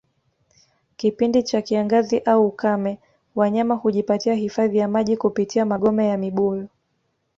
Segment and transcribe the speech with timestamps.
[0.95, 2.99] Kipindi cha kiangazi au ukame
[3.35, 6.67] Wanyama hujipatia hifadhi ya maji kupitia magome ya mibuyu